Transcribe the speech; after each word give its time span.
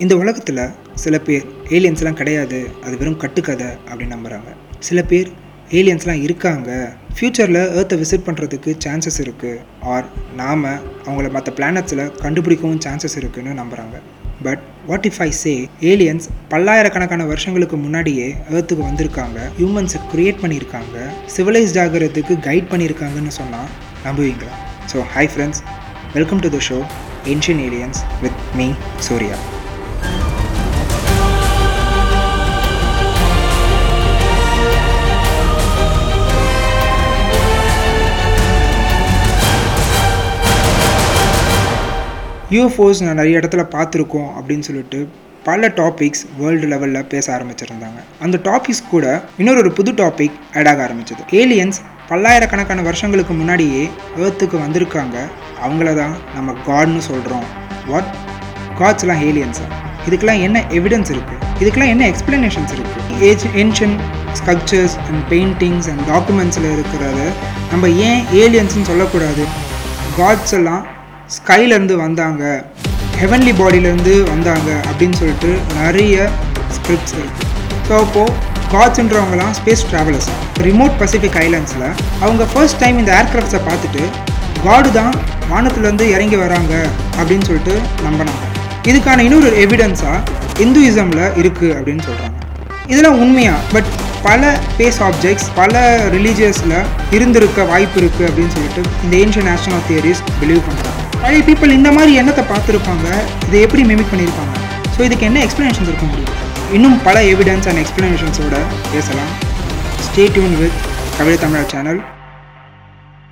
இந்த 0.00 0.16
உலகத்தில் 0.16 0.62
சில 0.94 1.18
பேர் 1.18 1.44
ஏலியன்ஸ்லாம் 1.68 2.12
கிடையாது 2.12 2.70
அது 2.84 2.98
வெறும் 2.98 3.16
கட்டுக்கதை 3.16 3.68
அப்படின்னு 3.88 4.14
நம்புகிறாங்க 4.16 4.50
சில 4.78 5.02
பேர் 5.02 5.28
ஏலியன்ஸ்லாம் 5.70 6.22
இருக்காங்க 6.22 6.70
ஃப்யூச்சரில் 7.14 7.60
ஏர்த்தை 7.76 7.96
விசிட் 7.98 8.26
பண்ணுறதுக்கு 8.26 8.76
சான்சஸ் 8.84 9.20
இருக்குது 9.20 9.62
ஆர் 9.84 10.06
நாம் 10.36 10.64
அவங்கள 11.06 11.30
மற்ற 11.30 11.52
பிளானட்ஸில் 11.52 12.12
கண்டுபிடிக்கவும் 12.22 12.82
சான்சஸ் 12.84 13.16
இருக்குன்னு 13.16 13.54
நம்புகிறாங்க 13.54 13.96
but 14.42 14.62
what 14.86 15.06
if 15.06 15.22
I 15.22 15.30
say 15.30 15.54
aliens 15.80 16.28
பல்லாயிரக்கணக்கான 16.48 17.26
வருஷங்களுக்கு 17.26 17.76
முன்னாடியே 17.76 18.28
ஏர்த்துக்கு 18.50 18.82
வந்திருக்காங்க 18.82 19.38
ஹியூமன்ஸை 19.58 20.00
க்ரியேட் 20.12 20.42
பண்ணியிருக்காங்க 20.42 20.96
சிவிலைஸ்ட் 21.36 21.76
ஆகிறதுக்கு 21.76 22.36
கைட் 22.40 22.70
பண்ணியிருக்காங்கன்னு 22.70 23.28
சொன்னால் 23.30 23.70
நம்புவீங்களா? 24.04 24.54
So 24.92 24.98
hi 25.14 25.32
friends 25.34 25.62
welcome 26.12 26.38
to 26.38 26.48
the 26.48 26.60
show 26.60 26.80
ancient 27.26 27.60
aliens 27.60 28.02
with 28.22 28.40
me 28.56 28.68
Surya 28.98 29.38
UFOs 42.54 43.00
நான் 43.04 43.18
நிறைய 43.20 43.38
இடத்துல 43.40 43.62
பார்த்துருக்கோம் 43.72 44.28
அப்படின்னு 44.38 44.66
சொல்லிட்டு 44.66 44.98
பல 45.46 45.68
டாபிக்ஸ் 45.78 46.22
வேர்ல்டு 46.38 46.66
லெவலில் 46.72 47.06
பேச 47.12 47.26
ஆரம்பிச்சிருந்தாங்க. 47.36 48.00
அந்த 48.24 48.36
டாபிக்ஸ் 48.48 48.82
கூட 48.90 49.06
இன்னொரு 49.40 49.58
ஒரு 49.64 49.70
புது 49.78 49.92
டாபிக் 50.00 50.36
ஆட் 50.58 50.68
ஆக 50.72 50.80
ஆரம்பிச்சது. 50.86 51.22
ஏலியன்ஸ் 51.40 51.78
பல்லாயிரக்கணக்கான 52.10 52.82
வருஷங்களுக்கு 52.82 53.34
முன்னாடியே 53.34 53.82
ஏர்த்துக்கு 54.22 54.56
வந்திருக்காங்க. 54.64 55.16
அவங்கள 55.64 55.94
தான் 56.00 56.14
நம்ம 56.36 56.54
காட்னு 56.68 57.02
சொல்கிறோம் 57.10 57.46
வாட் 57.90 58.10
காட்ஸ்லாம் 58.80 59.22
ஏலியன்ஸா 59.28 59.66
இதுக்கெல்லாம் 60.08 60.42
என்ன 60.46 60.58
எவிடன்ஸ் 60.78 61.12
இருக்குது 61.14 61.42
இதுக்கெல்லாம் 61.62 61.92
என்ன 61.94 62.04
எக்ஸ்பிளனேஷன்ஸ் 62.12 62.74
இருக்குது 62.76 63.20
age 63.28 63.46
ancient 63.62 63.96
sculptures 64.40 64.96
and 65.06 65.22
paintings 65.32 65.88
and 65.92 66.04
டாக்குமெண்ட்ஸில் 66.12 66.68
இருக்கிறத 66.76 67.22
நம்ம 67.72 67.88
ஏன் 68.08 68.20
ஏலியன்ஸ்னு 68.42 68.90
சொல்லக்கூடாது? 68.90 69.44
காட்ஸ் 70.18 70.54
எல்லாம் 70.58 70.82
ஸ்கைலேருந்து 71.34 71.94
வந்தாங்க. 71.96 72.42
ஹெவன்லி 73.20 73.52
பாடியிலேருந்து 73.60 74.14
வந்தாங்க 74.32 74.70
அப்படின்னு 74.88 75.16
சொல்லிட்டு 75.20 75.50
நிறைய 75.80 76.14
ஸ்கிரிப்ட்ஸ் 76.76 77.14
இருக்குது 77.18 77.44
ஸோ 77.88 77.94
அப்போது 78.04 78.32
காட்ஸ்ன்றவங்கலாம் 78.72 79.52
ஸ்பேஸ் 79.58 79.84
ட்ராவலர்ஸ் 79.90 80.28
ரிமோட் 80.66 80.96
பசிபிக் 81.00 81.38
ஐலாண்ட்ஸில் 81.44 81.86
அவங்க 82.22 82.44
ஃபர்ஸ்ட் 82.52 82.80
டைம் 82.82 82.98
இந்த 82.98 83.12
ஏர்க்ராஃப்ட்ஸை 83.20 83.60
பார்த்துட்டு 83.68 84.02
காடு 84.64 84.90
தான் 84.92 85.14
வானத்துலேருந்து 85.50 86.06
இறங்கி 86.14 86.36
வராங்க 86.36 86.72
அப்படின்னு 87.18 87.46
சொல்லிட்டு 87.48 87.74
நம்பினாங்க. 88.06 88.42
இதுக்கான 88.90 89.22
இன்னொரு 89.28 89.50
எவிடன்ஸாக 89.64 90.18
இந்துயிசமில் 90.64 91.24
இருக்குது 91.42 91.74
அப்படின்னு 91.76 92.04
சொல்கிறாங்க 92.08 92.34
இதெல்லாம் 92.92 93.20
உண்மையா? 93.24 93.54
பட் 93.74 93.88
பல 94.22 94.42
ஸ்பேஸ் 94.66 95.00
ஆப்ஜெக்ட்ஸ் 95.08 95.48
பல 95.54 95.74
ரிலீஜியஸில் 96.14 96.76
இருந்திருக்க 97.16 97.64
வாய்ப்பு 97.72 97.98
இருக்குது 98.00 98.28
அப்படின்னு 98.28 98.54
சொல்லிட்டு 98.56 98.82
இந்த 99.04 99.14
ஏன்ஷியன் 99.22 99.50
ஆஸ்ட்ரோனா 99.54 99.80
தியரிஸ் 99.88 100.22
பிலீவ் 100.40 100.62
பண்ணுறாங்க 100.68 100.95
நிறைய 101.22 101.40
பீப்புள் 101.48 101.76
இந்த 101.78 101.90
மாதிரி 101.96 102.12
எண்ணத்தை 102.20 102.44
பார்த்துருப்பாங்க. 102.50 103.06
இதை 103.48 103.60
எப்படி 103.66 103.82
மிமிக் 103.90 104.10
பண்ணியிருப்பாங்க? 104.12 104.54
ஸோ 104.94 105.00
இதுக்கு 105.06 105.28
என்ன 105.28 105.38
எக்ஸ்ப்ளனேஷன்ஸ் 105.46 105.90
இருக்க 105.92 106.06
முடியும் 106.10 106.34
இன்னும் 106.76 106.98
பல 107.08 107.16
எவிடன்ஸ் 107.32 107.66
அண்ட் 107.70 107.80
எக்ஸ்ப்ளனேஷன்ஸோட 107.84 108.58
பேசலாம். 108.92 109.32
ஸ்டே 110.06 110.24
டியூன் 110.36 110.56
வித் 110.62 110.78
கவிதை 111.18 111.36
தமிழா 111.44 111.64
சேனல் 111.72 112.00